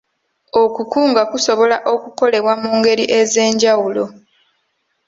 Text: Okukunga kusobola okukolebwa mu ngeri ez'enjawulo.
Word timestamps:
Okukunga 0.63 1.21
kusobola 1.31 1.77
okukolebwa 1.93 2.53
mu 2.61 2.69
ngeri 2.77 3.05
ez'enjawulo. 3.19 4.03